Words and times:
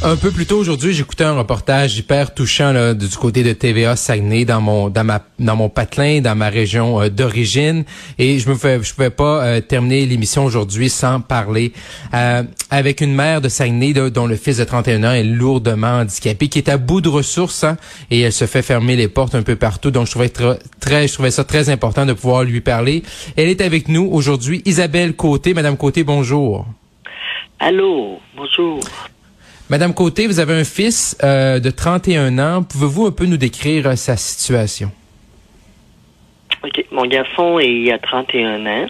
Un 0.00 0.14
peu 0.14 0.30
plus 0.30 0.46
tôt 0.46 0.58
aujourd'hui, 0.58 0.94
j'écoutais 0.94 1.24
un 1.24 1.36
reportage 1.36 1.98
hyper 1.98 2.32
touchant 2.32 2.72
là, 2.72 2.94
du 2.94 3.08
côté 3.08 3.42
de 3.42 3.52
TVA 3.52 3.96
Saguenay 3.96 4.44
dans 4.44 4.60
mon 4.60 4.90
dans 4.90 5.02
ma 5.02 5.22
dans 5.40 5.56
mon 5.56 5.68
patelin, 5.68 6.20
dans 6.20 6.36
ma 6.36 6.50
région 6.50 7.02
euh, 7.02 7.08
d'origine, 7.08 7.84
et 8.16 8.38
je 8.38 8.48
me 8.48 8.54
fais, 8.54 8.78
pouvais 8.78 9.10
pas 9.10 9.42
euh, 9.44 9.60
terminer 9.60 10.06
l'émission 10.06 10.44
aujourd'hui 10.44 10.88
sans 10.88 11.20
parler 11.20 11.72
euh, 12.14 12.44
avec 12.70 13.00
une 13.00 13.12
mère 13.12 13.40
de 13.40 13.48
Saguenay 13.48 13.92
dont 13.92 14.28
le 14.28 14.36
fils 14.36 14.58
de 14.58 14.64
31 14.64 15.02
ans 15.02 15.12
est 15.12 15.24
lourdement 15.24 15.98
handicapé, 15.98 16.46
qui 16.46 16.58
est 16.58 16.68
à 16.68 16.76
bout 16.76 17.00
de 17.00 17.08
ressources 17.08 17.64
hein, 17.64 17.76
et 18.12 18.20
elle 18.20 18.32
se 18.32 18.46
fait 18.46 18.62
fermer 18.62 18.94
les 18.94 19.08
portes 19.08 19.34
un 19.34 19.42
peu 19.42 19.56
partout. 19.56 19.90
Donc 19.90 20.06
je 20.06 20.12
trouvais 20.12 20.28
très 20.28 21.08
je 21.08 21.12
trouvais 21.12 21.32
ça 21.32 21.42
très 21.42 21.70
important 21.70 22.06
de 22.06 22.12
pouvoir 22.12 22.44
lui 22.44 22.60
parler. 22.60 23.02
Elle 23.36 23.48
est 23.48 23.60
avec 23.60 23.88
nous 23.88 24.08
aujourd'hui, 24.12 24.62
Isabelle 24.64 25.16
Côté. 25.16 25.54
Madame 25.54 25.76
Côté, 25.76 26.04
bonjour. 26.04 26.66
Allô, 27.58 28.20
bonjour. 28.36 28.78
Madame 29.70 29.92
Côté, 29.92 30.26
vous 30.26 30.40
avez 30.40 30.54
un 30.54 30.64
fils 30.64 31.16
euh, 31.22 31.60
de 31.60 31.70
31 31.70 32.38
ans. 32.38 32.62
Pouvez-vous 32.62 33.06
un 33.06 33.10
peu 33.12 33.26
nous 33.26 33.36
décrire 33.36 33.86
euh, 33.88 33.96
sa 33.96 34.16
situation? 34.16 34.90
OK. 36.64 36.84
Mon 36.90 37.06
garçon 37.06 37.58
est 37.58 37.90
à 37.92 37.98
31 37.98 38.64
ans. 38.66 38.86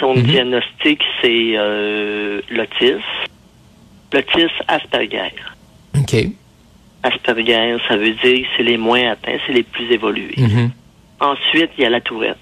Son 0.00 0.14
Mhm. 0.16 0.22
diagnostic, 0.22 1.00
c'est 1.20 1.52
euh, 1.56 2.40
l'autisme. 2.50 3.00
L'autisme 4.12 4.48
Asperger. 4.66 5.34
OK. 5.98 6.16
Asperger, 7.02 7.76
ça 7.86 7.96
veut 7.96 8.12
dire 8.12 8.38
que 8.40 8.46
c'est 8.56 8.62
les 8.62 8.78
moins 8.78 9.10
atteints, 9.12 9.36
c'est 9.46 9.52
les 9.52 9.62
plus 9.62 9.90
évolués. 9.92 10.34
Mhm. 10.38 10.70
Ensuite, 11.20 11.70
il 11.76 11.82
y 11.82 11.86
a 11.86 11.90
la 11.90 12.00
tourette. 12.00 12.38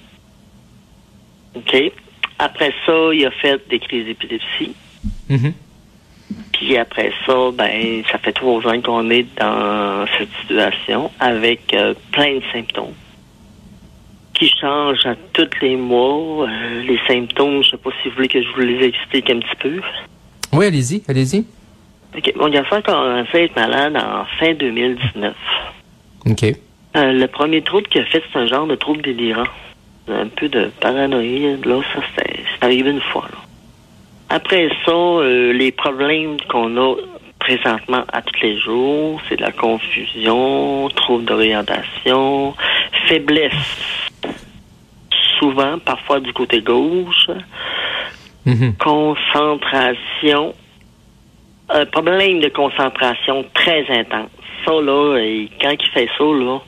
OK? 1.57 1.77
Après 2.39 2.73
ça, 2.87 2.93
il 3.13 3.27
a 3.27 3.31
fait 3.33 3.61
des 3.69 3.79
crises 3.81 4.07
d'épilepsie. 4.07 4.75
Mhm. 5.29 5.53
Puis 6.53 6.77
après 6.77 7.13
ça, 7.27 7.51
ben, 7.53 8.03
ça 8.11 8.19
fait 8.19 8.33
trois 8.33 8.67
ans 8.67 8.81
qu'on 8.81 9.11
est 9.11 9.27
dans 9.39 10.07
cette 10.19 10.31
situation 10.41 11.11
avec 11.21 11.75
euh, 11.75 11.95
plein 12.13 12.37
de 12.37 12.43
symptômes 12.53 12.95
qui 14.35 14.49
changent 14.61 15.07
à 15.07 15.15
tous 15.33 15.51
les 15.61 15.77
mois. 15.77 16.49
Euh, 16.49 16.83
les 16.83 16.99
symptômes, 17.07 17.63
je 17.63 17.71
sais 17.71 17.77
pas 17.77 17.91
si 18.03 18.09
vous 18.09 18.17
voulez 18.17 18.29
que 18.29 18.43
je 18.43 18.49
vous 18.49 18.61
les 18.61 18.87
explique 18.87 19.31
un 19.31 19.39
petit 19.39 19.57
peu. 19.61 19.81
Oui, 20.53 20.67
allez-y, 20.67 21.03
allez-y. 21.09 21.45
OK. 22.17 22.33
Mon 22.37 22.49
garçon 22.49 22.77
a 22.77 22.83
commencé 22.83 23.37
à 23.37 23.41
être 23.41 23.57
malade 23.57 23.97
en 23.97 24.25
fin 24.39 24.55
2019. 24.55 25.35
OK. 26.27 26.45
Euh, 26.45 27.13
le 27.13 27.27
premier 27.27 27.63
trouble 27.63 27.87
qu'il 27.89 28.03
a 28.03 28.05
fait, 28.05 28.23
c'est 28.33 28.39
un 28.39 28.47
genre 28.47 28.67
de 28.67 28.75
trouble 28.75 29.03
délirant. 29.03 29.47
Un 30.09 30.27
peu 30.27 30.49
de 30.49 30.71
paranoïde, 30.81 31.65
là, 31.65 31.81
ça, 31.95 32.03
c'est 32.17 32.65
arrivé 32.65 32.91
une 32.91 33.01
fois, 33.01 33.29
là. 33.31 33.39
Après 34.33 34.71
ça, 34.87 34.93
euh, 34.93 35.53
les 35.53 35.73
problèmes 35.73 36.39
qu'on 36.49 36.75
a 36.79 36.97
présentement 37.39 38.03
à 38.11 38.23
tous 38.23 38.41
les 38.41 38.59
jours, 38.59 39.21
c'est 39.29 39.37
de 39.37 39.43
la 39.43 39.53
confusion, 39.53 40.89
trouble 40.97 41.27
d'orientation, 41.27 42.55
faiblesse, 43.09 44.01
souvent, 45.39 45.79
parfois 45.79 46.21
du 46.21 46.33
côté 46.33 46.63
gauche, 46.63 47.29
Mhm. 48.47 48.75
concentration, 48.77 50.55
un 51.69 51.85
problème 51.85 52.41
de 52.41 52.49
concentration 52.49 53.45
très 53.53 53.85
intense. 53.91 54.31
Ça, 54.65 54.73
là, 54.81 55.19
et 55.19 55.51
quand 55.61 55.73
il 55.79 55.91
fait 55.91 56.09
ça, 56.17 56.25
là, 56.25 56.59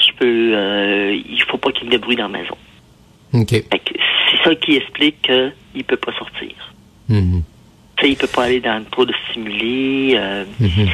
je 0.00 0.10
peux, 0.18 0.50
euh, 0.52 1.14
il 1.14 1.42
faut 1.44 1.58
pas 1.58 1.70
qu'il 1.70 1.88
de 1.88 1.96
bruit 1.96 2.16
dans 2.16 2.28
la 2.28 2.38
maison. 2.40 2.56
OK. 3.34 3.50
Fait 3.50 3.78
que 3.78 3.94
C'est 4.30 4.50
ça 4.50 4.54
qui 4.56 4.76
explique 4.76 5.22
qu'il 5.22 5.84
peut 5.84 5.96
pas 5.96 6.12
sortir. 6.18 6.73
Mhm. 7.08 7.42
Il 8.02 8.16
peut 8.16 8.26
pas 8.26 8.44
aller 8.44 8.60
dans 8.60 8.82
trop 8.90 9.06
de 9.06 9.14
stimuli. 9.30 10.14
euh, 10.16 10.44
Mhm. 10.60 10.88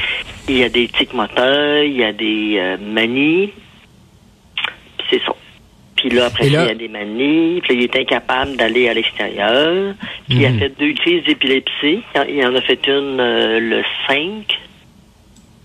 il 0.49 0.57
y 0.59 0.63
a 0.65 0.69
des 0.69 0.87
tics 0.89 1.13
moteurs, 1.15 1.83
il 1.83 1.97
y 1.97 2.05
a 2.05 2.13
des 2.13 2.57
euh, 2.59 2.77
manies. 2.79 3.51
Puis 4.99 5.07
c'est 5.11 5.23
ça. 5.25 5.33
Puis 5.97 6.11
là, 6.11 6.27
après 6.27 6.49
là- 6.49 6.65
il 6.65 6.69
y 6.69 6.71
a 6.71 6.75
des 6.75 6.89
manies. 6.89 7.61
Puis 7.63 7.75
il 7.75 7.83
est 7.83 7.97
incapable 7.97 8.57
d'aller 8.57 8.89
à 8.89 8.95
l'extérieur. 8.95 9.95
Puis 10.29 10.39
il 10.39 10.47
a 10.47 10.51
Mhm. 10.51 10.59
fait 10.61 10.79
deux 10.79 10.93
crises 10.95 11.25
d'épilepsie. 11.25 12.01
Il 12.29 12.47
en 12.47 12.55
a 12.55 12.61
fait 12.61 12.87
une 12.87 13.19
euh, 13.21 13.59
le 13.61 13.83
5. 14.07 14.59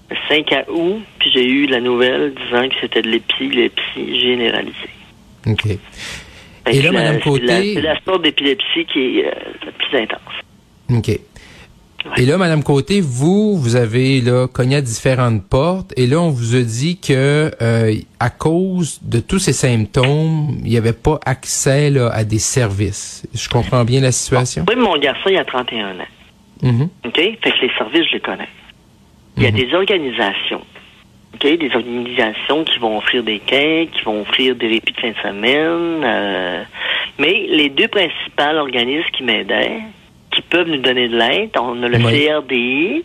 Le 0.09 0.16
5 0.29 0.51
à 0.53 0.66
août. 0.72 1.01
Puis 1.19 1.29
j'ai 1.34 1.45
eu 1.47 1.67
la 1.67 1.79
nouvelle 1.79 2.34
disant 2.34 2.67
que 2.69 2.75
c'était 2.81 3.01
de 3.03 3.09
l'épilepsie 3.09 4.19
généralisée. 4.19 4.73
OK. 5.47 5.66
Et 6.71 6.81
là, 6.81 6.91
la- 6.91 7.19
Côté- 7.19 7.73
C'est 7.75 7.81
la 7.81 7.99
sorte 8.03 8.23
d'épilepsie 8.23 8.85
qui 8.91 9.19
est 9.19 9.27
euh, 9.27 9.31
la 9.65 9.71
plus 9.71 9.97
intense. 9.97 10.19
OK. 10.91 11.19
Et 12.17 12.25
là, 12.27 12.37
Madame 12.37 12.61
Côté, 12.63 13.01
vous, 13.01 13.57
vous 13.57 13.75
avez 13.75 14.21
là 14.21 14.47
cogné 14.47 14.75
à 14.75 14.81
différentes 14.81 15.43
portes 15.43 15.91
et 15.97 16.05
là, 16.05 16.19
on 16.21 16.29
vous 16.29 16.55
a 16.55 16.61
dit 16.61 16.99
que 16.99 17.51
euh, 17.61 17.93
à 18.19 18.29
cause 18.29 18.99
de 19.01 19.19
tous 19.19 19.39
ces 19.39 19.53
symptômes, 19.53 20.57
il 20.63 20.69
n'y 20.69 20.77
avait 20.77 20.93
pas 20.93 21.19
accès 21.25 21.89
là, 21.89 22.09
à 22.13 22.23
des 22.23 22.37
services. 22.37 23.25
Je 23.33 23.49
comprends 23.49 23.83
bien 23.85 24.01
la 24.01 24.11
situation? 24.11 24.65
Oui, 24.69 24.75
mon 24.75 24.95
garçon, 24.99 25.29
il 25.29 25.37
a 25.37 25.45
31 25.45 25.99
ans. 25.99 26.05
Mhm. 26.61 26.89
OK? 27.05 27.15
Fait 27.15 27.37
que 27.41 27.61
les 27.61 27.71
services, 27.75 28.07
je 28.09 28.13
les 28.13 28.21
connais. 28.21 28.49
Il 29.37 29.43
y 29.43 29.47
a 29.47 29.51
Mhm. 29.51 29.57
des 29.57 29.73
organisations. 29.73 30.61
OK? 31.35 31.57
Des 31.59 31.72
organisations 31.75 32.63
qui 32.63 32.79
vont 32.79 32.97
offrir 32.97 33.23
des 33.23 33.40
quais, 33.40 33.90
qui 33.94 34.01
vont 34.03 34.22
offrir 34.22 34.56
des 34.56 34.68
répits 34.68 34.94
de 34.94 35.00
fin 35.00 35.09
de 35.12 35.16
semaine. 35.23 36.01
euh, 36.03 36.63
mais 37.19 37.46
les 37.50 37.69
deux 37.69 37.88
principaux 37.88 38.57
organismes 38.57 39.07
qui 39.16 39.23
m'aidaient, 39.23 39.79
qui 40.31 40.41
peuvent 40.41 40.68
nous 40.68 40.81
donner 40.81 41.07
de 41.07 41.16
l'aide, 41.18 41.51
on 41.59 41.81
a 41.84 41.88
le 41.88 41.97
Oui. 41.97 42.25
CRDI. 42.28 43.03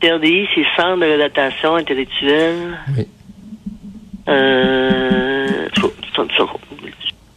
CRDI, 0.00 0.46
c'est 0.54 0.64
Centre 0.76 0.98
de 1.00 1.04
réadaptation 1.04 1.74
intellectuelle. 1.76 2.78
Oui. 2.96 3.06
Euh, 4.28 5.68
je 5.74 5.80
peux 5.80 5.88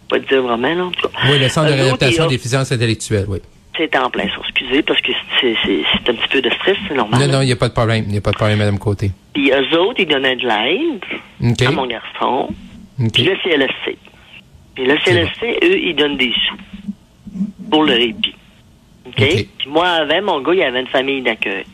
pas 0.09 0.19
dire 0.19 0.41
vraiment, 0.41 0.75
là, 0.75 0.85
en 0.85 0.91
tout 0.91 1.08
cas. 1.08 1.18
Oui, 1.29 1.40
le 1.40 1.47
Centre 1.47 1.72
de 1.72 2.18
des 2.22 2.28
déficiences 2.28 2.72
intellectuelles, 2.72 3.25
oui. 3.29 3.40
C'est 3.77 3.95
en 3.95 4.09
plein 4.09 4.27
ça, 4.27 4.35
excusez, 4.43 4.81
parce 4.81 4.99
que 5.01 5.11
c'est 5.39 6.09
un 6.09 6.13
petit 6.13 6.27
peu 6.29 6.41
de 6.41 6.49
stress, 6.49 6.77
c'est 6.87 6.93
normal. 6.93 7.21
Non, 7.21 7.27
non, 7.37 7.41
il 7.41 7.45
n'y 7.45 7.51
a 7.53 7.55
pas 7.55 7.69
de 7.69 7.73
problème. 7.73 8.03
Il 8.05 8.11
n'y 8.11 8.17
a 8.17 8.21
pas 8.21 8.31
de 8.31 8.35
problème, 8.35 8.59
Madame 8.59 8.77
Côté. 8.77 9.11
Puis 9.33 9.49
eux 9.51 9.79
autres, 9.79 9.99
ils 9.99 10.07
donnaient 10.07 10.35
de 10.35 10.45
l'aide 10.45 11.65
à 11.65 11.71
mon 11.71 11.87
garçon. 11.87 12.49
OK. 13.01 13.11
Puis 13.13 13.23
le 13.23 13.35
CLSC. 13.37 13.97
Puis 14.75 14.85
le 14.85 14.97
CLSC, 14.97 15.59
eux, 15.63 15.79
ils 15.79 15.95
donnent 15.95 16.17
des 16.17 16.33
sous 16.33 16.57
pour 17.71 17.83
le 17.83 17.93
répit. 17.93 18.35
OK? 19.07 19.13
OK. 19.21 19.47
Puis 19.57 19.69
moi, 19.69 19.87
avant, 19.87 20.21
mon 20.21 20.41
gars, 20.41 20.53
il 20.53 20.63
avait 20.63 20.81
une 20.81 20.87
famille 20.87 21.21
d'accueil. 21.21 21.65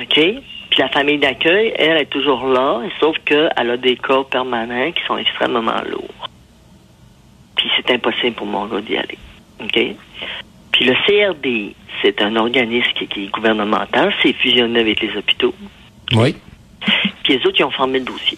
OK? 0.00 0.14
Puis 0.14 0.78
la 0.78 0.88
famille 0.88 1.18
d'accueil, 1.18 1.74
elle 1.76 1.98
est 1.98 2.06
toujours 2.06 2.46
là, 2.46 2.80
sauf 2.98 3.16
qu'elle 3.24 3.52
a 3.56 3.76
des 3.76 3.96
cas 3.96 4.24
permanents 4.24 4.90
qui 4.92 5.04
sont 5.06 5.18
extrêmement 5.18 5.82
lourds. 5.88 6.28
Puis 7.56 7.70
c'est 7.76 7.92
impossible 7.92 8.34
pour 8.34 8.46
mon 8.46 8.66
gars 8.66 8.80
d'y 8.80 8.96
aller. 8.96 9.18
OK? 9.62 9.78
Puis 10.84 10.92
le 10.92 11.32
CRD, 11.32 11.74
c'est 12.02 12.20
un 12.20 12.36
organisme 12.36 12.90
qui, 12.94 13.06
qui 13.06 13.24
est 13.24 13.28
gouvernemental, 13.28 14.12
c'est 14.22 14.34
fusionné 14.34 14.80
avec 14.80 15.00
les 15.00 15.16
hôpitaux. 15.16 15.54
Oui. 16.14 16.36
Puis 17.22 17.38
les 17.38 17.46
autres, 17.46 17.56
ils 17.58 17.64
ont 17.64 17.70
formé 17.70 18.00
le 18.00 18.04
dossier. 18.04 18.36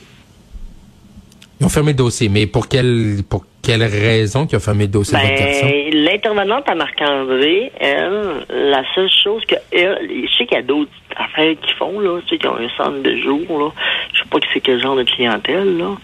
Ils 1.58 1.66
ont 1.66 1.68
fermé 1.68 1.90
le 1.90 1.96
dossier. 1.96 2.28
Mais 2.28 2.46
pour 2.46 2.68
quelle, 2.68 3.22
pour 3.28 3.44
quelle 3.62 3.82
raison 3.82 4.46
qu'ils 4.46 4.58
ont 4.58 4.60
fermé 4.60 4.84
le 4.84 4.90
dossier? 4.90 5.18
Ben, 5.18 6.04
l'intervenante 6.04 6.68
à 6.68 6.76
Marc-André, 6.76 7.72
elle, 7.80 8.46
la 8.48 8.84
seule 8.94 9.10
chose 9.10 9.44
que 9.46 9.56
elle, 9.72 10.08
je 10.08 10.36
sais 10.36 10.46
qu'il 10.46 10.56
y 10.56 10.60
a 10.60 10.62
d'autres 10.62 10.92
affaires 11.16 11.56
qu'ils 11.60 11.74
font, 11.74 11.98
là, 11.98 12.20
tu 12.26 12.28
sais, 12.28 12.38
qui 12.38 12.46
ont 12.46 12.58
un 12.58 12.68
centre 12.76 13.02
de 13.02 13.16
jour, 13.16 13.58
là. 13.58 13.72
Je 14.12 14.18
sais 14.18 14.28
pas 14.30 14.38
que 14.38 14.46
c'est 14.54 14.60
quel 14.60 14.80
genre 14.80 14.94
de 14.94 15.02
clientèle, 15.02 15.78
là. 15.78 15.96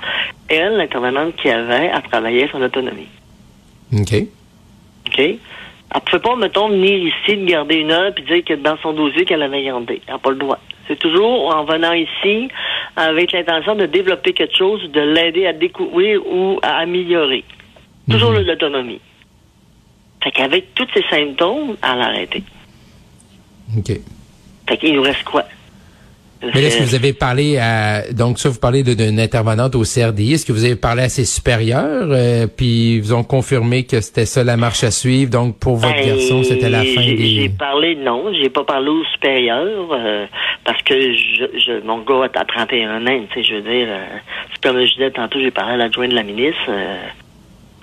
Elle, 0.49 0.77
l'intervenante 0.79 1.37
qu'il 1.37 1.51
y 1.53 1.55
avait, 1.55 1.93
elle 1.95 2.03
travaillait 2.11 2.49
son 2.51 2.63
autonomie. 2.63 3.07
OK. 3.93 4.25
OK? 5.07 5.39
Elle 5.95 6.01
pouvait 6.01 6.23
pas, 6.23 6.37
mettons, 6.37 6.69
venir 6.69 6.97
ici, 6.99 7.37
de 7.37 7.45
garder 7.45 7.77
une 7.77 7.91
heure, 7.91 8.15
puis 8.15 8.25
dire 8.25 8.45
que 8.45 8.55
dans 8.55 8.77
son 8.79 8.93
dossier 8.93 9.25
qu'elle 9.25 9.43
avait 9.43 9.63
gardé. 9.63 10.01
Elle 10.07 10.15
n'a 10.15 10.19
pas 10.19 10.31
le 10.31 10.37
droit. 10.37 10.59
C'est 10.89 10.99
toujours 10.99 11.55
en 11.55 11.65
venant 11.65 11.93
ici 11.93 12.49
avec 12.97 13.33
l'intention 13.33 13.75
de 13.75 13.87
développer 13.87 14.33
quelque 14.33 14.57
chose, 14.57 14.91
de 14.91 15.01
l'aider 15.01 15.47
à 15.47 15.53
découvrir 15.53 16.27
ou 16.27 16.59
à 16.63 16.79
améliorer. 16.79 17.45
Toujours 18.11 18.33
Mhm. 18.33 18.47
l'autonomie. 18.47 19.01
Fait 20.23 20.31
qu'avec 20.31 20.75
tous 20.75 20.87
ces 20.95 21.03
symptômes, 21.11 21.77
elle 21.83 22.01
a 22.01 22.05
arrêté. 22.07 22.43
OK. 23.77 23.93
Fait 24.69 24.77
qu'il 24.77 24.95
nous 24.95 25.03
reste 25.03 25.25
quoi? 25.25 25.45
Mais 26.55 26.63
est-ce 26.65 26.79
que 26.79 26.83
vous 26.83 26.95
avez 26.95 27.13
parlé 27.13 27.57
à... 27.59 28.11
Donc, 28.13 28.39
ça, 28.39 28.49
vous 28.49 28.59
parlez 28.59 28.83
d'une 28.83 29.21
intervenante 29.21 29.75
au 29.75 29.83
CRDI. 29.83 30.35
Est-ce 30.35 30.45
que 30.47 30.53
vous 30.53 30.65
avez 30.65 30.77
parlé 30.77 31.03
à 31.05 31.09
ses 31.09 31.25
supérieurs? 31.25 32.09
euh, 32.11 32.47
puis, 32.49 32.97
ils 32.97 33.01
vous 33.01 33.13
ont 33.15 33.23
confirmé 33.25 33.85
que 33.85 34.01
c'était 34.01 34.27
ça 34.27 34.43
la 34.43 34.57
marche 34.57 34.83
à 34.85 34.91
suivre? 34.91 35.31
Donc, 35.31 35.59
pour 35.59 35.77
votre 35.77 35.95
Ben, 35.95 36.09
garçon, 36.09 36.43
c'était 36.43 36.69
la 36.69 36.81
fin 36.81 37.01
j'ai- 37.03 37.17
J'ai 37.17 37.49
des... 37.49 37.55
parlé, 37.57 37.95
non, 37.95 38.25
j'ai 38.33 38.51
pas 38.51 38.65
parlé 38.65 38.89
au 38.89 39.05
supérieur, 39.15 39.89
euh, 39.93 40.27
parce 40.65 40.83
que 40.83 40.95
je, 41.15 41.45
je, 41.65 41.87
mon 41.87 41.99
gars 42.03 42.29
a 42.35 42.45
31 42.45 43.07
ans, 43.07 43.21
tu 43.33 43.43
sais, 43.43 43.49
je 43.49 43.55
veux 43.57 43.63
dire, 43.63 43.87
euh, 43.89 44.05
c'est 44.53 44.63
comme 44.69 44.81
je 44.85 44.93
disais 44.95 45.11
tantôt, 45.11 45.39
j'ai 45.41 45.51
parlé 45.51 45.75
à 45.75 45.77
l'adjoint 45.77 46.09
de 46.09 46.15
la 46.15 46.23
ministre, 46.23 46.61
euh, 46.69 46.97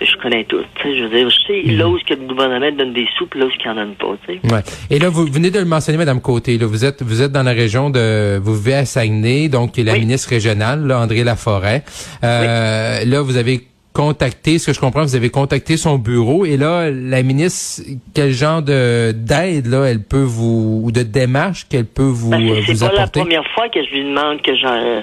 je 0.00 0.16
connais 0.22 0.44
tout. 0.44 0.62
Je 0.82 1.04
veux 1.04 1.10
dire, 1.10 1.28
je 1.30 1.36
sais 1.46 1.62
là 1.72 1.88
où 1.88 1.98
que 1.98 2.14
le 2.14 2.26
gouvernement 2.26 2.70
donne 2.72 2.92
des 2.92 3.06
sous, 3.16 3.26
puis 3.26 3.40
là 3.40 3.46
où 3.46 3.50
il 3.50 3.66
n'en 3.66 3.74
donne 3.74 3.94
pas. 3.94 4.06
Ouais. 4.54 4.62
Et 4.90 4.98
là, 4.98 5.08
vous 5.08 5.26
venez 5.26 5.50
de 5.50 5.58
le 5.58 5.64
mentionner, 5.64 5.98
Madame 5.98 6.20
Côté. 6.20 6.58
Là, 6.58 6.66
vous 6.66 6.84
êtes 6.84 7.02
vous 7.02 7.22
êtes 7.22 7.32
dans 7.32 7.42
la 7.42 7.52
région 7.52 7.90
de 7.90 8.38
vous 8.38 8.54
vivez 8.54 8.74
à 8.74 8.84
Saguenay, 8.84 9.48
donc 9.48 9.76
la 9.76 9.98
ministre 9.98 10.30
régionale, 10.30 10.86
là, 10.86 11.00
André 11.00 11.24
Laforêt. 11.24 11.84
Euh, 12.24 13.04
Là, 13.04 13.22
vous 13.22 13.36
avez 13.36 13.69
contacté, 14.00 14.58
ce 14.58 14.68
que 14.68 14.72
je 14.72 14.80
comprends, 14.80 15.02
vous 15.02 15.14
avez 15.14 15.28
contacté 15.28 15.76
son 15.76 15.98
bureau 15.98 16.46
et 16.46 16.56
là, 16.56 16.90
la 16.90 17.22
ministre, 17.22 17.82
quel 18.14 18.32
genre 18.32 18.62
de 18.62 19.12
d'aide 19.12 19.66
là, 19.66 19.84
elle 19.84 20.02
peut 20.02 20.22
vous 20.22 20.80
ou 20.84 20.90
de 20.90 21.02
démarche 21.02 21.66
qu'elle 21.68 21.84
peut 21.84 22.02
vous, 22.02 22.30
ben, 22.30 22.40
euh, 22.40 22.60
vous 22.66 22.82
apporter? 22.82 22.86
C'est 22.86 22.88
pas 22.88 23.02
la 23.02 23.06
première 23.08 23.52
fois 23.54 23.68
que 23.68 23.84
je 23.84 23.90
lui 23.90 24.04
demande 24.04 24.40
que 24.40 24.56
j'en 24.56 25.02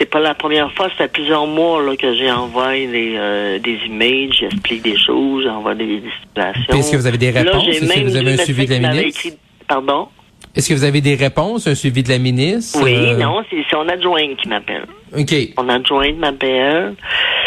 c'est 0.00 0.10
pas 0.10 0.18
la 0.18 0.34
première 0.34 0.72
fois, 0.72 0.88
ça 0.88 0.94
fait 1.04 1.12
plusieurs 1.12 1.46
mois 1.46 1.80
là, 1.80 1.94
que 1.96 2.12
j'ai 2.16 2.28
envoyé 2.28 2.88
des, 2.88 3.14
euh, 3.16 3.60
des 3.60 3.78
emails, 3.86 4.32
j'explique 4.32 4.82
des 4.82 4.98
choses, 4.98 5.44
j'envoie 5.44 5.76
des, 5.76 5.86
des 6.00 6.10
situations. 6.22 6.74
Est-ce 6.74 6.90
que 6.90 6.96
vous 6.96 7.06
avez 7.06 7.18
des 7.18 7.30
réponses? 7.30 7.68
Est-ce 7.68 7.94
que 7.94 8.04
vous 8.04 8.16
avez 8.16 8.32
un 8.32 8.36
suivi 8.38 8.66
de 8.66 8.72
la 8.72 8.90
ministre? 8.90 9.28
Pardon? 9.68 10.08
Est-ce 10.56 10.68
que 10.68 10.74
vous 10.74 10.84
avez 10.84 11.00
des 11.00 11.14
réponses, 11.14 11.68
un 11.68 11.74
suivi 11.76 12.02
de 12.02 12.08
la 12.08 12.18
ministre? 12.18 12.80
Oui, 12.82 12.94
euh, 12.96 13.16
non, 13.16 13.42
c'est 13.48 13.64
son 13.70 13.88
adjointe 13.88 14.36
qui 14.42 14.48
m'appelle. 14.48 14.86
OK. 15.16 15.34
Son 15.56 15.68
adjointe 15.68 16.18
m'appelle. 16.18 16.94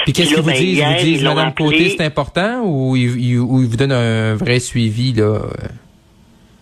Puis 0.07 0.13
qu'est-ce 0.13 0.35
qu'ils 0.35 0.41
vous 0.41 0.49
ben, 0.49 0.55
disent? 0.55 0.79
Ils 0.79 0.85
vous 0.85 1.03
disent, 1.03 1.23
Madame 1.25 1.53
Côté, 1.53 1.89
c'est 1.89 2.05
important 2.05 2.61
ou 2.63 2.95
ils, 2.95 3.37
vous 3.37 3.75
donnent 3.75 3.91
un 3.91 4.35
vrai 4.35 4.61
suivi, 4.61 5.11
là? 5.11 5.39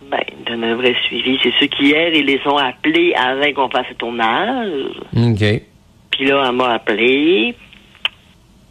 Ben, 0.09 0.18
ils 0.36 0.44
donnent 0.45 0.63
un 0.63 0.74
vrai 0.74 0.95
suivi. 1.06 1.38
C'est 1.44 1.53
ceux 1.59 1.68
qui, 1.68 1.89
hier, 1.89 2.12
ils 2.12 2.25
les 2.25 2.42
ont 2.47 2.57
appelés 2.57 3.13
avant 3.13 3.53
qu'on 3.53 3.69
fasse 3.69 3.86
le 3.89 3.95
tournage. 3.97 4.71
OK. 5.15 5.62
Puis 6.09 6.25
là, 6.25 6.45
elle 6.47 6.56
m'a 6.56 6.71
appelé. 6.71 7.53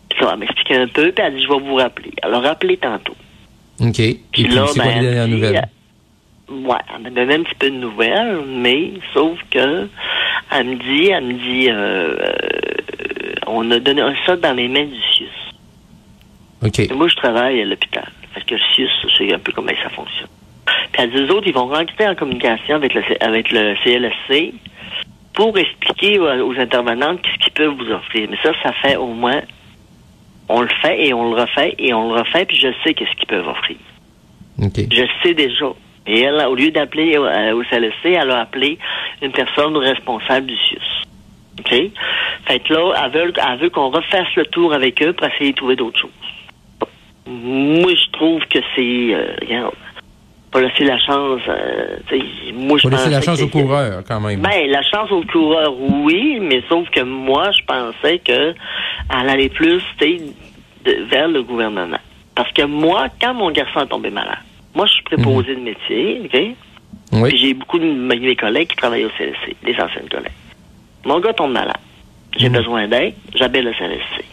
Puis 0.08 0.18
ça 0.18 0.26
va 0.26 0.36
m'expliquer 0.38 0.74
un 0.74 0.88
peu. 0.88 1.12
Puis 1.12 1.24
elle 1.24 1.34
a 1.34 1.36
dit, 1.36 1.42
je 1.44 1.48
vais 1.48 1.60
vous 1.60 1.76
rappeler. 1.76 2.10
Alors, 2.22 2.42
rappelez 2.42 2.76
tantôt. 2.76 3.14
OK. 3.80 4.02
Puis, 4.32 4.48
là, 4.48 4.66
c'est 4.66 4.80
ben, 4.80 4.86
quoi 4.86 4.94
les 4.94 5.00
dernières 5.02 5.28
nouvelles? 5.28 5.68
Ouais, 6.48 6.76
elle 6.96 7.02
m'a 7.04 7.10
donné 7.10 7.34
un 7.34 7.42
petit 7.44 7.54
peu 7.60 7.70
de 7.70 7.76
nouvelles, 7.76 8.40
mais 8.44 8.94
sauf 9.12 9.38
que 9.50 9.88
elle 10.50 10.66
me 10.66 10.74
dit, 10.74 11.10
elle 11.10 11.24
me 11.24 11.32
dit, 11.32 11.70
euh, 11.70 12.16
euh, 12.18 12.63
on 13.46 13.70
a 13.70 13.78
donné 13.78 14.02
ça 14.26 14.36
dans 14.36 14.52
les 14.52 14.68
mains 14.68 14.84
du 14.84 15.00
CIUS. 15.12 15.28
OK. 16.62 16.90
moi, 16.94 17.08
je 17.08 17.16
travaille 17.16 17.60
à 17.60 17.64
l'hôpital. 17.64 18.08
Parce 18.32 18.46
que 18.46 18.54
le 18.54 18.60
CIUS, 18.74 18.90
c'est 19.16 19.32
un 19.32 19.38
peu 19.38 19.52
comment 19.52 19.72
ça 19.82 19.90
fonctionne. 19.90 20.28
Puis 20.92 21.10
eux 21.16 21.30
autres, 21.32 21.46
ils 21.46 21.54
vont 21.54 21.66
rentrer 21.66 22.08
en 22.08 22.14
communication 22.14 22.76
avec 22.76 22.94
le, 22.94 23.02
avec 23.20 23.50
le 23.50 23.74
CLSC 23.84 24.54
pour 25.34 25.58
expliquer 25.58 26.18
aux 26.18 26.58
intervenantes 26.58 27.20
ce 27.32 27.44
qu'ils 27.44 27.52
peuvent 27.52 27.74
vous 27.74 27.90
offrir. 27.90 28.28
Mais 28.30 28.38
ça, 28.42 28.52
ça 28.62 28.72
fait 28.72 28.96
au 28.96 29.08
moins, 29.08 29.42
on 30.48 30.62
le 30.62 30.68
fait 30.80 31.06
et 31.06 31.12
on 31.12 31.34
le 31.34 31.40
refait 31.40 31.74
et 31.78 31.92
on 31.92 32.14
le 32.14 32.20
refait, 32.20 32.44
puis 32.46 32.56
je 32.56 32.68
sais 32.84 32.94
qu'est-ce 32.94 33.14
qu'ils 33.16 33.26
peuvent 33.26 33.48
offrir. 33.48 33.76
Je 34.90 35.04
sais 35.22 35.34
déjà. 35.34 35.66
Et 36.06 36.20
elle, 36.20 36.40
au 36.46 36.54
lieu 36.54 36.70
d'appeler 36.70 37.18
au, 37.18 37.24
euh, 37.24 37.62
CLSC, 37.70 38.04
elle 38.04 38.30
a 38.30 38.40
appelé 38.40 38.78
une 39.22 39.32
personne 39.32 39.76
responsable 39.76 40.46
du 40.46 40.56
CIUS. 40.56 40.93
OK? 41.60 41.70
Fait 42.46 42.58
que 42.60 42.72
là, 42.72 43.04
elle 43.04 43.12
veut, 43.12 43.32
elle 43.36 43.58
veut 43.58 43.70
qu'on 43.70 43.90
refasse 43.90 44.34
le 44.36 44.46
tour 44.46 44.72
avec 44.72 45.02
eux 45.02 45.12
pour 45.12 45.26
essayer 45.26 45.52
de 45.52 45.56
trouver 45.56 45.76
d'autres 45.76 46.00
choses. 46.00 46.10
Moi, 47.26 47.92
je 47.94 48.10
trouve 48.12 48.40
que 48.46 48.58
c'est... 48.76 49.14
Euh, 49.14 49.70
pas 50.54 50.60
laisser 50.60 50.84
la 50.84 50.98
chance. 50.98 51.40
Euh, 51.48 51.96
moi, 52.54 52.78
je 52.78 52.88
laisser 52.88 53.10
la 53.10 53.20
chance 53.20 53.42
au 53.42 53.48
coureur, 53.48 54.02
quand 54.06 54.20
même. 54.20 54.40
Ben, 54.40 54.70
la 54.70 54.82
chance 54.82 55.10
au 55.10 55.22
coureur, 55.22 55.74
oui, 55.78 56.38
mais 56.40 56.62
sauf 56.68 56.88
que 56.90 57.00
moi, 57.00 57.50
je 57.50 57.64
pensais 57.66 58.20
que 58.20 58.54
elle 59.10 59.28
allait 59.28 59.48
plus 59.48 59.82
de, 60.00 61.04
vers 61.10 61.26
le 61.26 61.42
gouvernement. 61.42 61.98
Parce 62.36 62.52
que 62.52 62.62
moi, 62.62 63.08
quand 63.20 63.34
mon 63.34 63.50
garçon 63.50 63.80
est 63.80 63.86
tombé 63.86 64.10
malade, 64.10 64.38
moi, 64.74 64.86
je 64.86 64.92
suis 64.92 65.02
préposé 65.02 65.56
mhm. 65.56 65.58
de 65.58 65.60
métier, 65.60 66.20
OK? 66.24 66.56
Oui. 67.12 67.28
Puis 67.30 67.38
j'ai 67.38 67.54
beaucoup 67.54 67.78
de 67.80 67.84
mes 67.84 68.36
collègues 68.36 68.68
qui 68.68 68.76
travaillent 68.76 69.06
au 69.06 69.10
CLSC, 69.18 69.56
des 69.64 69.74
anciennes 69.74 70.08
collègues. 70.08 70.32
Mon 71.04 71.20
gars 71.20 71.32
tombe 71.32 71.52
malade. 71.52 71.76
J'ai 72.36 72.48
mhm. 72.48 72.56
besoin 72.56 72.88
d'aide, 72.88 73.14
j'appelle 73.34 73.64
le 73.64 73.72
CLSC. 73.72 74.24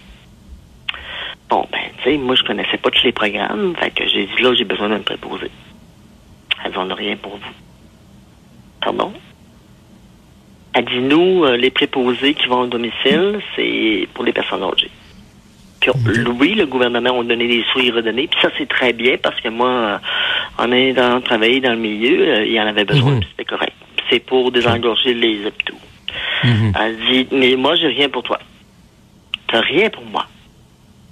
Bon, 1.50 1.68
ben, 1.72 1.80
tu 1.98 2.04
sais, 2.04 2.18
moi, 2.18 2.36
je 2.36 2.44
connaissais 2.44 2.78
pas 2.78 2.90
tous 2.90 3.04
les 3.04 3.12
programmes, 3.12 3.76
fait 3.76 3.92
que 3.92 4.08
j'ai 4.08 4.26
dit, 4.26 4.42
là, 4.42 4.54
j'ai 4.54 4.64
besoin 4.64 4.90
d'un 4.90 5.00
préposé. 5.00 5.52
Elles 6.64 6.72
n'en 6.72 6.90
ont 6.90 6.96
rien 6.96 7.18
pour 7.18 7.34
vous. 7.34 7.54
Pardon? 8.82 9.14
Elle 10.74 10.86
dit, 10.86 11.00
nous, 11.00 11.44
euh, 11.44 11.58
les 11.58 11.70
préposés 11.70 12.34
qui 12.34 12.48
vont 12.48 12.62
au 12.62 12.68
domicile, 12.68 13.42
c'est 13.56 14.08
pour 14.14 14.24
les 14.24 14.32
personnes 14.32 14.64
âgées. 14.64 14.90
Puis, 15.82 15.92
oui, 16.40 16.54
le 16.54 16.68
gouvernement 16.68 17.20
a 17.20 17.24
donné 17.24 17.48
des 17.48 17.66
sous 17.74 17.80
et 17.80 17.90
redonné. 17.90 18.28
Puis 18.28 18.40
ça, 18.40 18.50
c'est 18.58 18.70
très 18.70 18.94
bien 18.94 19.18
parce 19.22 19.42
que 19.42 19.50
moi, 19.50 20.00
en 20.58 20.72
ayant 20.72 21.20
travaillé 21.22 21.60
dans 21.60 21.72
le 21.72 21.80
milieu, 21.80 22.22
euh, 22.22 22.46
il 22.46 22.54
y 22.54 22.62
en 22.62 22.68
avait 22.68 22.86
besoin, 22.86 23.16
mhm. 23.16 23.24
c'était 23.32 23.46
correct. 23.46 23.74
C'est 24.10 24.20
pour 24.20 24.52
désengorger 24.52 25.14
les 25.14 25.46
hôpitaux. 25.46 25.81
Mhm. 26.44 26.74
Elle 26.80 26.98
dit, 26.98 27.28
mais 27.32 27.56
moi, 27.56 27.76
j'ai 27.76 27.88
rien 27.88 28.10
pour 28.10 28.24
toi. 28.24 28.40
T'as 29.48 29.62
rien 29.62 29.90
pour 29.90 30.06
moi. 30.06 30.26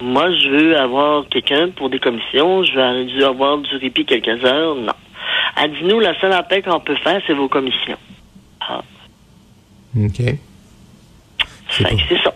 Moi, 0.01 0.31
je 0.31 0.49
veux 0.49 0.77
avoir 0.77 1.27
quelqu'un 1.27 1.69
pour 1.69 1.89
des 1.89 1.99
commissions. 1.99 2.63
Je 2.63 2.73
veux 2.73 3.25
avoir 3.25 3.57
du 3.57 3.75
répit 3.75 4.05
quelques 4.05 4.43
heures. 4.45 4.75
Non. 4.75 4.93
Elle 5.61 5.71
dit, 5.71 5.83
nous, 5.83 5.99
la 5.99 6.19
seule 6.19 6.33
appel 6.33 6.63
qu'on 6.63 6.79
peut 6.79 6.95
faire, 6.97 7.21
c'est 7.27 7.33
vos 7.33 7.49
commissions. 7.49 7.97
Ah. 8.61 8.81
OK. 9.97 10.21
C'est 11.69 12.23
ça. 12.23 12.33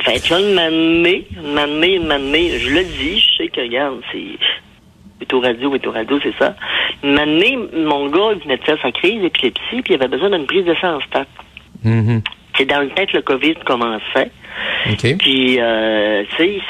Fait 0.00 0.20
que 0.20 0.34
là, 0.34 0.40
une 0.40 0.54
manée, 0.54 1.26
une 1.34 1.52
manée, 1.52 1.94
une 1.94 2.06
manée, 2.06 2.58
je 2.58 2.68
le 2.68 2.84
dis, 2.84 3.18
je 3.20 3.36
sais 3.36 3.48
que, 3.48 3.60
regarde, 3.60 4.00
c'est 4.12 4.38
Météo 5.20 5.40
Radio, 5.40 5.70
Météo 5.70 5.92
Radio, 5.92 6.20
c'est 6.22 6.34
ça. 6.38 6.54
Manée, 7.02 7.56
mon 7.74 8.10
gars, 8.10 8.32
il 8.34 8.42
venait 8.42 8.58
de 8.58 8.64
faire 8.64 8.78
sa 8.82 8.92
crise 8.92 9.22
d'épilepsie, 9.22 9.82
puis 9.82 9.94
il 9.94 9.94
avait 9.94 10.08
besoin 10.08 10.30
d'une 10.30 10.46
prise 10.46 10.66
de 10.66 10.74
sang 10.74 10.96
en 10.96 11.00
Mm-hmm. 11.84 12.22
C'est 12.56 12.66
dans 12.66 12.80
le 12.80 12.88
temps 12.90 13.04
que 13.06 13.16
le 13.16 13.22
COVID 13.22 13.54
commençait. 13.66 14.30
Puis, 15.18 15.60
euh, 15.60 16.24
tu 16.30 16.36
sais, 16.36 16.60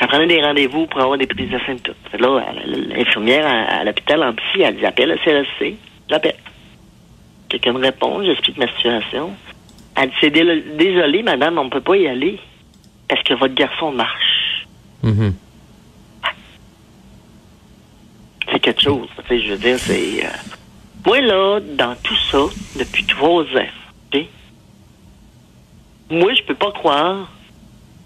ça 0.00 0.06
prenait 0.06 0.26
des 0.26 0.42
rendez-vous 0.42 0.86
pour 0.86 1.00
avoir 1.00 1.18
des 1.18 1.26
prises 1.26 1.50
de 1.50 1.58
symptômes. 1.66 1.94
Là, 2.18 2.44
l'infirmière 2.66 3.46
à, 3.46 3.84
l'hôpital 3.84 4.22
en 4.22 4.32
psy, 4.32 4.62
elle 4.62 4.76
dit 4.76 4.86
appelle 4.86 5.10
le 5.10 5.18
CLSC. 5.24 5.76
J'appelle. 6.08 6.34
Quelqu'un 7.48 7.72
me 7.72 7.80
répond, 7.80 8.22
j'explique 8.24 8.58
ma 8.58 8.66
situation. 8.68 9.30
Elle 9.94 10.08
dit 10.08 10.14
c'est 10.20 10.30
désolé, 10.30 11.22
madame, 11.22 11.58
on 11.58 11.64
ne 11.64 11.70
peut 11.70 11.80
pas 11.80 11.96
y 11.96 12.08
aller 12.08 12.40
parce 13.08 13.22
que 13.22 13.34
votre 13.34 13.54
garçon 13.54 13.92
marche. 13.92 14.66
Mm-hmm. 15.04 15.32
C'est 18.50 18.58
quelque 18.58 18.82
chose. 18.82 19.08
je 19.30 19.52
veux 19.52 19.58
dire, 19.58 19.78
c'est. 19.78 20.24
Euh, 20.24 20.28
moi, 21.06 21.20
là, 21.20 21.60
dans 21.60 21.94
tout 22.02 22.16
ça, 22.30 22.38
depuis 22.78 23.04
trois 23.04 23.42
ans, 23.42 23.72
moi, 26.10 26.34
je 26.34 26.42
peux 26.42 26.54
pas 26.54 26.72
croire 26.72 27.30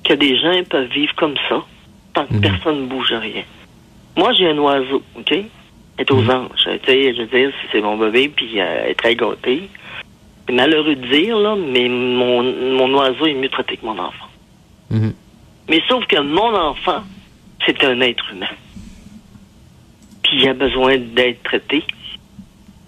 que 0.05 0.15
des 0.15 0.39
gens 0.39 0.63
peuvent 0.69 0.89
vivre 0.89 1.15
comme 1.17 1.37
ça 1.49 1.65
tant 2.15 2.27
que 2.27 2.35
mhm. 2.35 2.41
personne 2.41 2.81
ne 2.83 2.87
bouge 2.87 3.13
rien. 3.13 3.43
Moi, 4.17 4.33
j'ai 4.33 4.49
un 4.49 4.59
oiseau, 4.59 5.03
OK? 5.17 5.33
Elle 5.33 5.45
est 5.99 6.11
aux 6.11 6.23
mhm. 6.23 6.31
anges. 6.31 6.69
Tu 6.83 6.87
sais, 6.87 7.15
je 7.15 7.23
veux 7.23 7.27
dire, 7.27 7.53
c'est 7.71 7.81
mon 7.81 7.97
bébé, 7.97 8.29
puis 8.35 8.61
euh, 8.61 8.83
elle 8.85 8.91
est 8.91 8.95
très 8.95 9.15
gâtée. 9.15 9.69
C'est 10.47 10.55
malheureux 10.55 10.95
de 10.95 11.07
dire, 11.09 11.37
là, 11.39 11.57
mais 11.57 11.89
mon, 11.89 12.43
mon 12.43 12.95
oiseau 12.95 13.27
est 13.27 13.35
mieux 13.35 13.49
traité 13.49 13.77
que 13.77 13.85
mon 13.85 13.99
enfant. 13.99 14.29
Mhm. 14.91 15.13
Mais 15.69 15.83
sauf 15.89 16.07
que 16.07 16.21
mon 16.21 16.55
enfant, 16.55 17.03
c'est 17.65 17.83
un 17.85 18.01
être 18.01 18.25
humain. 18.33 18.47
Puis 20.23 20.43
il 20.43 20.49
a 20.49 20.55
besoin 20.55 20.97
d'être 20.99 21.43
traité. 21.43 21.85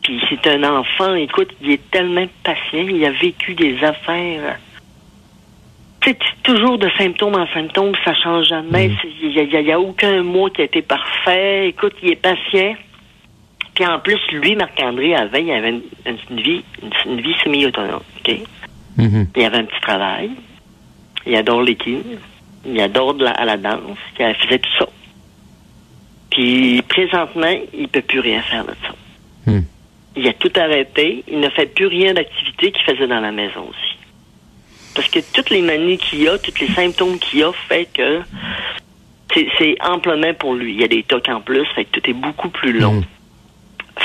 Puis 0.03 0.21
c'est 0.31 0.47
un 0.47 0.65
enfant, 0.65 1.15
écoute, 1.15 1.51
il 1.61 1.73
est 1.73 1.91
tellement 1.91 2.27
patient, 2.43 2.87
il 2.89 3.05
a 3.05 3.11
vécu 3.11 3.55
des 3.55 3.83
affaires 3.83 4.59
c'est 6.09 6.43
toujours 6.43 6.79
de 6.79 6.89
symptômes 6.97 7.35
en 7.35 7.47
symptômes, 7.49 7.93
ça 8.05 8.15
change 8.15 8.47
jamais. 8.49 8.89
Mm. 8.89 8.97
Il 9.23 9.65
n'y 9.65 9.73
a, 9.73 9.81
aucun 9.81 10.23
mot 10.23 10.49
qui 10.49 10.63
a 10.63 10.65
été 10.65 10.83
parfait. 10.83 11.69
Écoute, 11.69 11.95
il 12.03 12.11
est 12.11 12.17
patient. 12.17 12.75
Puis 13.75 13.87
en 13.87 13.99
plus, 13.99 14.19
lui, 14.33 14.57
Marc-André, 14.57 15.15
avant, 15.15 15.39
il 15.39 15.51
avait 15.51 15.71
une, 15.71 16.41
vie, 16.41 16.65
une, 17.07 17.21
vie 17.21 17.35
semi-autonome. 17.45 18.03
Mm-hmm. 18.27 19.27
Il 19.37 19.45
avait 19.45 19.59
un 19.59 19.65
petit 19.65 19.81
travail. 19.81 20.31
Il 21.27 21.37
adore 21.37 21.63
l'équipe. 21.63 22.05
Il 22.67 22.81
adore 22.81 23.15
la, 23.15 23.31
à 23.33 23.45
la 23.45 23.57
danse. 23.57 23.99
Il 24.19 24.35
faisait 24.35 24.59
tout 24.59 24.79
ça. 24.79 24.87
Puis 26.31 26.83
présentement, 26.83 27.55
il 27.73 27.83
ne 27.83 27.87
peut 27.87 28.03
plus 28.03 28.21
rien 28.21 28.41
faire 28.43 28.65
de 28.65 28.75
ça. 28.83 29.53
Mm. 29.53 29.65
Il 30.17 30.27
a 30.27 30.33
tout 30.33 30.53
arrêté. 30.57 31.23
Il 31.29 31.41
ne 31.41 31.49
fait 31.51 31.67
plus 31.67 31.87
rien 31.87 32.15
d'activité 32.15 32.73
qu'il 32.73 32.83
faisait 32.83 33.07
dans 33.07 33.21
la 33.21 33.31
maison 33.31 33.61
aussi. 33.69 33.98
Parce 34.99 35.11
que 35.11 35.21
toutes 35.33 35.51
les 35.51 35.63
manies 35.63 35.97
qu'il 35.97 36.29
a, 36.29 36.39
tous 36.39 36.59
les 36.61 36.67
symptômes 36.75 37.21
qu'il 37.21 37.45
a, 37.45 37.53
fait 37.69 37.87
que 37.95 38.21
c'est 39.33 39.77
amplement 39.81 40.35
pour 40.35 40.55
lui. 40.55 40.75
Il 40.75 40.81
y 40.81 40.83
a 40.83 40.89
des 40.89 41.05
tocs 41.05 41.29
en 41.29 41.41
plus, 41.41 41.65
fait 41.77 41.85
que 41.85 42.01
tout 42.01 42.11
est 42.11 42.15
beaucoup 42.15 42.49
plus 42.49 42.73
long. 42.81 42.95
Mm. 42.95 43.05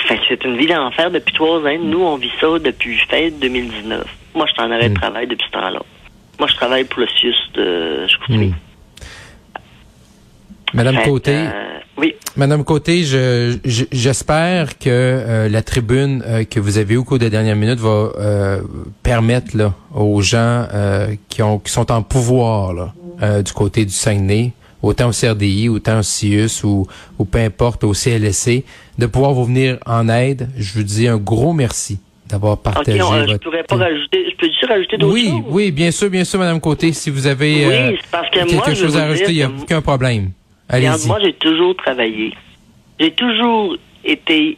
Fait 0.07 0.17
que 0.17 0.21
c'est 0.29 0.43
une 0.43 0.55
vie 0.55 0.67
d'enfer 0.67 1.09
depuis 1.09 1.33
trois 1.33 1.61
ans. 1.61 1.79
Nous, 1.81 1.99
on 1.99 2.17
vit 2.17 2.31
ça 2.39 2.59
depuis 2.59 2.95
fin 3.09 3.27
2019. 3.31 4.05
Moi, 4.35 4.45
je 4.45 4.53
suis 4.53 4.61
en 4.61 4.69
arrêt 4.69 4.89
de 4.89 4.93
mm. 4.93 4.97
travail 4.97 5.25
depuis 5.25 5.47
ce 5.47 5.51
temps-là. 5.53 5.81
Moi, 6.37 6.47
je 6.47 6.55
travaille 6.57 6.83
pour 6.83 6.99
le 6.99 7.07
CIUS 7.07 7.33
de 7.55 8.05
Chicoutimi. 8.07 8.53
Madame 10.75 11.01
Côté. 11.01 11.47
Oui. 11.97 12.15
Madame 12.35 12.63
Côté, 12.63 13.03
je, 13.03 13.57
j'espère 13.63 14.79
que 14.79 14.89
euh, 14.89 15.49
la 15.49 15.61
tribune 15.61 16.23
euh, 16.25 16.43
que 16.43 16.59
vous 16.59 16.79
avez 16.79 16.95
eu 16.95 16.97
au 16.97 17.03
cours 17.03 17.19
des 17.19 17.29
dernières 17.29 17.55
minutes 17.55 17.79
va 17.79 18.11
euh, 18.17 18.61
permettre 19.03 19.55
là, 19.55 19.73
aux 19.93 20.21
gens 20.21 20.65
qui, 21.29 21.43
ont, 21.43 21.59
qui 21.59 21.71
sont 21.71 21.91
en 21.91 22.01
pouvoir 22.01 22.73
là, 22.73 23.41
du 23.41 23.53
côté 23.53 23.85
du 23.85 23.91
Saguenay, 23.91 24.53
autant 24.81 25.09
au 25.09 25.11
CRDI, 25.11 25.69
autant 25.69 25.99
au 25.99 26.03
CIUS 26.03 26.63
ou, 26.63 26.87
ou 27.19 27.25
peu 27.25 27.39
importe 27.39 27.83
au 27.83 27.93
CLSC, 27.93 28.63
de 28.97 29.05
pouvoir 29.05 29.33
vous 29.33 29.45
venir 29.45 29.77
en 29.85 30.09
aide. 30.09 30.49
Je 30.57 30.73
vous 30.73 30.83
dis 30.83 31.07
un 31.07 31.17
gros 31.17 31.53
merci 31.53 31.99
d'avoir 32.27 32.57
partagé 32.57 32.97
votre... 32.97 33.31
Je 33.33 33.37
pourrais 33.37 33.63
pas 33.63 33.75
rajouter, 33.75 34.25
je 34.31 34.35
peux 34.37 34.47
juste 34.47 34.65
rajouter 34.67 34.97
d'autres 34.97 35.13
oui, 35.13 35.29
choses? 35.29 35.41
Oui, 35.47 35.65
oui, 35.65 35.71
bien 35.71 35.91
sûr, 35.91 36.09
bien 36.09 36.23
sûr, 36.23 36.39
Madame 36.39 36.59
Côté. 36.59 36.91
Si 36.93 37.11
vous 37.11 37.27
avez 37.27 37.67
oui, 37.67 37.99
parce 38.11 38.29
que 38.31 38.39
quelque 38.39 38.55
moi, 38.55 38.73
chose 38.73 38.97
à 38.97 39.05
rajouter, 39.05 39.31
il 39.31 39.35
n'y 39.35 39.43
a 39.43 39.51
aucun 39.61 39.81
problème. 39.81 40.31
Allez-y. 40.73 41.07
Moi, 41.07 41.19
j'ai 41.19 41.33
toujours 41.33 41.75
travaillé. 41.75 42.33
J'ai 42.99 43.11
toujours 43.11 43.77
été 44.03 44.57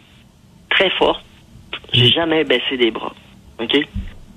très 0.69 0.89
forte. 0.91 1.25
J'ai 1.91 2.07
mm. 2.07 2.13
jamais 2.13 2.43
baissé 2.45 2.77
des 2.77 2.89
bras. 2.89 3.13
OK? 3.59 3.75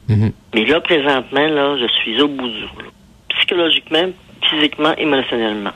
Mm-hmm. 0.08 0.32
Mais 0.54 0.64
là, 0.64 0.80
présentement, 0.80 1.46
là, 1.46 1.76
je 1.80 1.86
suis 1.86 2.20
au 2.20 2.26
bout 2.26 2.48
du 2.48 2.64
rouleau. 2.64 2.90
Psychologiquement, 3.28 4.08
physiquement, 4.50 4.94
émotionnellement. 4.96 5.70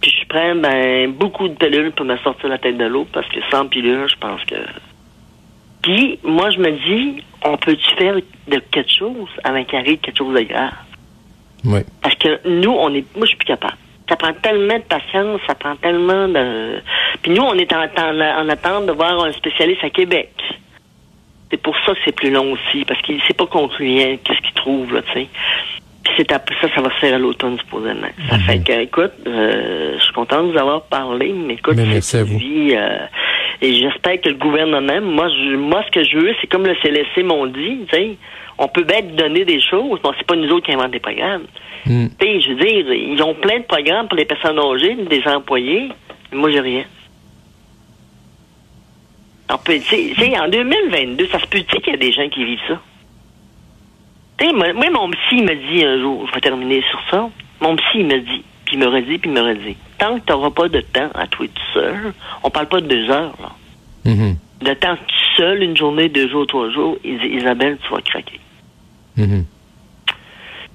Puis 0.00 0.12
je 0.20 0.26
prends 0.28 0.54
ben, 0.54 1.12
beaucoup 1.12 1.48
de 1.48 1.54
pilules 1.54 1.90
pour 1.90 2.06
me 2.06 2.16
sortir 2.18 2.48
la 2.48 2.58
tête 2.58 2.78
de 2.78 2.84
l'eau 2.84 3.06
parce 3.12 3.26
que 3.28 3.40
sans 3.50 3.66
pilules, 3.66 4.08
je 4.08 4.16
pense 4.16 4.44
que. 4.44 4.54
Puis 5.82 6.20
moi, 6.22 6.50
je 6.50 6.58
me 6.58 6.70
dis, 6.70 7.22
on 7.44 7.56
peut-tu 7.56 7.90
faire 7.96 8.14
de 8.14 8.58
quelque 8.70 8.90
chose 8.90 9.28
avant 9.42 9.64
qu'il 9.64 9.78
arrive 9.78 9.98
quelque 9.98 10.18
chose 10.18 10.34
de 10.34 10.42
grave? 10.42 10.72
Oui. 11.64 11.80
Parce 12.00 12.14
que 12.14 12.48
nous, 12.48 12.70
on 12.70 12.94
est. 12.94 13.04
Moi, 13.16 13.24
je 13.24 13.30
suis 13.30 13.36
plus 13.36 13.46
capable. 13.46 13.76
Ça 14.12 14.16
prend 14.16 14.34
tellement 14.34 14.76
de 14.76 14.82
patience, 14.82 15.40
ça 15.46 15.54
prend 15.54 15.74
tellement 15.76 16.28
de. 16.28 16.82
Puis 17.22 17.32
nous, 17.32 17.40
on 17.40 17.54
est 17.54 17.72
en, 17.72 17.78
en, 17.78 18.48
attente 18.50 18.84
de 18.84 18.92
voir 18.92 19.24
un 19.24 19.32
spécialiste 19.32 19.82
à 19.82 19.88
Québec. 19.88 20.30
C'est 21.50 21.56
pour 21.56 21.74
ça 21.86 21.92
que 21.92 21.98
c'est 22.04 22.14
plus 22.14 22.30
long 22.30 22.52
aussi, 22.52 22.84
parce 22.84 23.00
qu'il 23.00 23.16
ne 23.16 23.20
sait 23.22 23.32
pas 23.32 23.46
concluant 23.46 24.18
qu'est-ce 24.22 24.40
qu'il 24.40 24.52
trouve, 24.52 24.92
là, 24.92 25.00
tu 25.00 25.12
sais. 25.14 25.28
Puis 26.04 26.12
c'est 26.18 26.30
après 26.30 26.54
ça, 26.60 26.68
ça 26.74 26.82
va 26.82 26.90
se 26.90 26.98
faire 26.98 27.14
à 27.14 27.18
l'automne, 27.18 27.56
supposément. 27.58 28.08
Ça 28.28 28.36
mhm. 28.36 28.42
fait 28.42 28.58
que, 28.58 28.82
écoute, 28.82 29.12
euh, 29.26 29.94
je 29.96 30.02
suis 30.02 30.12
content 30.12 30.42
de 30.42 30.52
vous 30.52 30.58
avoir 30.58 30.82
parlé, 30.82 31.32
mais 31.32 31.54
écoute, 31.54 31.78
c'est 32.02 32.22
vie, 32.24 32.74
euh, 32.74 32.98
et 33.62 33.74
j'espère 33.74 34.20
que 34.20 34.28
le 34.28 34.34
gouvernement, 34.34 35.00
moi, 35.00 35.28
je, 35.28 35.54
moi, 35.54 35.84
ce 35.86 35.90
que 35.92 36.02
je 36.02 36.18
veux, 36.18 36.34
c'est 36.40 36.48
comme 36.48 36.66
le 36.66 36.74
CLSC 36.82 37.22
m'ont 37.22 37.46
dit, 37.46 37.86
tu 37.88 37.96
sais, 37.96 38.16
on 38.58 38.66
peut 38.66 38.82
bien 38.82 39.02
donner 39.02 39.44
des 39.44 39.60
choses, 39.60 40.00
bon, 40.02 40.12
c'est 40.18 40.26
pas 40.26 40.34
nous 40.34 40.50
autres 40.50 40.66
qui 40.66 40.72
inventent 40.72 40.90
des 40.90 40.98
programmes. 40.98 41.44
Mm. 41.86 42.06
Je 42.20 42.48
veux 42.48 42.56
dire, 42.56 42.92
ils 42.92 43.22
ont 43.22 43.34
plein 43.34 43.60
de 43.60 43.64
programmes 43.64 44.08
pour 44.08 44.16
les 44.16 44.24
personnes 44.24 44.58
âgées, 44.58 44.96
des 45.08 45.22
employés, 45.26 45.90
mais 46.32 46.38
moi, 46.38 46.50
j'ai 46.50 46.60
rien. 46.60 46.84
En, 49.48 49.54
en 49.54 50.48
2022, 50.48 51.28
ça 51.28 51.38
se 51.38 51.46
peut 51.46 51.60
dire 51.60 51.80
qu'il 51.82 51.92
y 51.92 51.96
a 51.96 51.98
des 51.98 52.12
gens 52.12 52.28
qui 52.28 52.44
vivent 52.44 52.58
ça? 52.66 52.80
moi, 54.52 54.72
moi, 54.72 54.90
mon 54.90 55.08
psy 55.10 55.42
me 55.42 55.54
dit 55.54 55.84
un 55.84 56.00
jour, 56.00 56.26
je 56.26 56.34
vais 56.34 56.40
terminer 56.40 56.82
sur 56.90 57.00
ça, 57.10 57.30
mon 57.60 57.76
psy 57.76 58.02
me 58.02 58.18
dit, 58.18 58.42
puis 58.64 58.74
il 58.74 58.78
me 58.80 58.88
redit, 58.88 59.18
puis 59.18 59.30
il 59.30 59.34
me 59.34 59.40
redit, 59.40 59.76
tant 60.02 60.18
que 60.18 60.26
tu 60.26 60.32
n'auras 60.32 60.50
pas 60.50 60.68
de 60.68 60.80
temps 60.80 61.10
à 61.14 61.28
toi 61.28 61.46
tout 61.46 61.72
seul, 61.72 62.12
on 62.42 62.50
parle 62.50 62.66
pas 62.66 62.80
de 62.80 62.88
deux 62.88 63.08
heures, 63.08 63.34
là. 63.40 63.52
Mm-hmm. 64.04 64.34
De 64.62 64.74
temps 64.74 64.96
tout 64.96 65.36
seul, 65.36 65.62
une 65.62 65.76
journée, 65.76 66.08
deux 66.08 66.28
jours, 66.28 66.44
trois 66.48 66.70
jours, 66.70 66.96
Isabelle, 67.04 67.78
tu 67.86 67.94
vas 67.94 68.00
craquer. 68.00 68.40
Mm-hmm. 69.16 69.44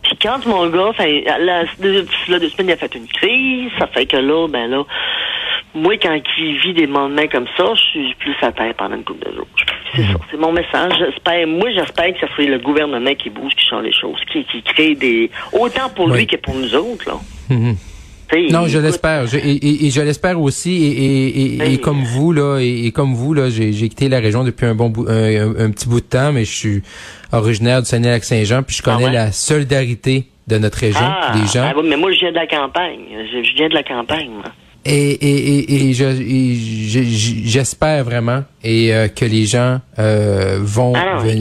Puis 0.04 0.18
quand 0.22 0.46
mon 0.46 0.68
gars, 0.70 0.94
fait, 0.94 1.26
là, 1.40 1.66
deux, 1.80 2.04
deux 2.28 2.50
semaines, 2.50 2.70
il 2.70 2.72
a 2.72 2.78
fait 2.78 2.96
une 2.96 3.08
crise, 3.08 3.70
ça 3.78 3.88
fait 3.88 4.06
que 4.06 4.16
là, 4.16 4.48
ben 4.48 4.70
là, 4.70 4.84
moi, 5.76 5.98
quand 6.02 6.18
il 6.38 6.60
vit 6.60 6.74
des 6.74 6.88
moments 6.88 7.28
comme 7.30 7.48
ça, 7.58 7.66
je 7.76 7.82
suis 7.82 8.16
plus 8.20 8.36
à 8.42 8.54
terre 8.54 8.74
pendant 8.76 8.96
une 8.96 9.04
couple 9.04 9.30
de 9.30 9.36
jours. 9.36 9.48
C'est 9.94 10.04
mhm. 10.04 10.14
ça, 10.14 10.20
c'est 10.32 10.38
mon 10.38 10.54
message. 10.54 10.94
J'espère, 10.98 11.46
moi, 11.48 11.70
j'espère 11.72 12.14
que 12.14 12.26
ce 12.26 12.34
soit 12.34 12.46
le 12.46 12.60
gouvernement 12.60 13.14
qui 13.16 13.30
bouge, 13.30 13.54
qui 13.56 13.68
change 13.68 13.84
les 13.84 13.92
choses, 13.92 14.20
qui, 14.32 14.46
qui 14.46 14.64
crée 14.64 14.96
des... 14.96 15.30
Autant 15.52 15.90
pour 15.90 16.08
lui 16.08 16.26
que 16.26 16.38
pour 16.38 16.56
nous 16.56 16.74
autres, 16.74 17.10
là. 17.10 17.20
Non, 18.52 18.68
je 18.68 18.80
l'espère. 18.80 19.26
et, 19.34 19.90
je 19.90 20.02
l'espère 20.02 20.40
aussi. 20.42 20.72
Et, 20.72 21.74
et, 21.74 21.78
comme 21.80 22.04
vous 22.04 22.32
là, 22.32 22.60
et, 22.60 22.92
comme 22.92 23.14
vous 23.14 23.34
là, 23.34 23.50
j'ai 23.50 23.72
quitté 23.72 24.10
la 24.10 24.20
région 24.20 24.44
depuis 24.44 24.66
un 24.66 24.76
bon 24.76 24.90
bout, 24.90 25.08
un, 25.08 25.72
petit 25.72 25.88
bout 25.88 26.02
de 26.02 26.06
temps, 26.06 26.32
mais 26.32 26.46
je 26.46 26.54
suis 26.54 26.82
originaire 27.32 27.82
du 27.82 27.88
Saguenay-Lac-Saint-Jean, 27.88 28.64
puis 28.64 28.76
je 28.76 28.84
connais 28.84 29.08
ah 29.08 29.12
la 29.12 29.32
solidarité 29.32 30.28
de 30.48 30.58
notre 30.58 30.80
région, 30.80 31.02
ah, 31.02 31.34
des 31.34 31.46
gens. 31.48 31.72
Ah, 31.76 31.82
mais 31.84 31.98
moi, 31.98 32.12
je 32.14 32.20
viens 32.20 32.32
de 32.32 32.36
la 32.36 32.48
campagne. 32.48 33.00
Je, 33.12 33.56
viens 33.56 33.68
de 33.70 33.74
la 33.74 33.84
campagne. 33.84 34.30
Moi. 34.30 34.46
Et, 34.86 35.12
et, 35.12 35.90
et, 35.90 35.94
j'espère 37.44 38.06
vraiment 38.06 38.46
et 38.64 38.94
euh, 38.94 39.10
que 39.10 39.26
les 39.26 39.46
gens 39.46 39.82
euh, 40.00 40.60
vont 40.62 40.94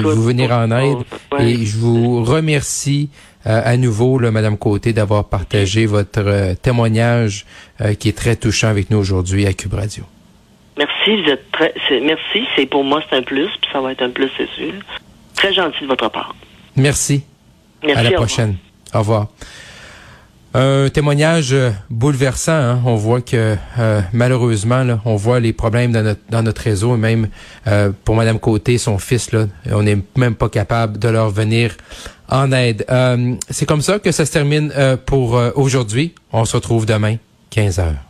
vous 0.02 0.22
venir 0.22 0.50
en 0.50 0.70
aide. 0.72 0.98
Et 1.38 1.64
je 1.64 1.76
vous 1.76 2.24
remercie 2.24 3.08
à 3.46 3.76
nouveau, 3.76 4.18
là, 4.18 4.30
Madame 4.30 4.58
Côté, 4.58 4.92
d'avoir 4.92 5.24
partagé 5.24 5.86
votre 5.86 6.54
témoignage 6.54 7.46
qui 7.98 8.08
est 8.08 8.16
très 8.16 8.36
touchant 8.36 8.68
avec 8.68 8.90
nous 8.90 8.98
aujourd'hui 8.98 9.46
à 9.46 9.52
Cube 9.52 9.74
Radio. 9.74 10.04
Merci, 10.76 11.22
vous 11.22 11.30
êtes 11.30 11.50
très, 11.52 11.72
merci. 12.02 12.44
C'est 12.54 12.66
pour 12.66 12.84
moi 12.84 13.00
c'est 13.08 13.16
un 13.16 13.22
plus, 13.22 13.48
puis 13.60 13.70
ça 13.72 13.80
va 13.80 13.92
être 13.92 14.02
un 14.02 14.10
plus, 14.10 14.30
c'est 14.36 14.48
sûr. 14.50 14.72
Très 15.34 15.52
gentil 15.52 15.82
de 15.82 15.86
votre 15.86 16.10
part. 16.10 16.34
Merci. 16.76 17.24
Merci. 17.82 18.06
À 18.06 18.10
la 18.10 18.12
prochaine. 18.12 18.56
Au 18.92 18.98
revoir. 18.98 19.28
Un 20.58 20.88
témoignage 20.88 21.52
euh, 21.52 21.70
bouleversant. 21.90 22.52
Hein. 22.52 22.80
On 22.86 22.94
voit 22.94 23.20
que 23.20 23.56
euh, 23.78 24.00
malheureusement, 24.14 24.84
là, 24.84 25.00
on 25.04 25.14
voit 25.14 25.38
les 25.38 25.52
problèmes 25.52 25.92
dans 25.92 26.02
notre, 26.02 26.20
dans 26.30 26.42
notre 26.42 26.62
réseau. 26.62 26.94
Et 26.94 26.98
même 26.98 27.28
euh, 27.66 27.90
pour 28.04 28.16
Madame 28.16 28.38
Côté, 28.38 28.78
son 28.78 28.96
fils, 28.96 29.32
là, 29.32 29.46
on 29.70 29.82
n'est 29.82 29.98
même 30.16 30.34
pas 30.34 30.48
capable 30.48 30.98
de 30.98 31.08
leur 31.08 31.28
venir 31.28 31.76
en 32.28 32.52
aide. 32.52 32.86
C'est 33.50 33.66
comme 33.66 33.82
ça 33.82 33.98
que 33.98 34.12
ça 34.12 34.26
se 34.26 34.32
termine 34.32 34.72
pour 35.06 35.40
aujourd'hui. 35.54 36.14
On 36.32 36.44
se 36.44 36.56
retrouve 36.56 36.86
demain, 36.86 37.16
15 37.50 37.78
heures. 37.78 38.05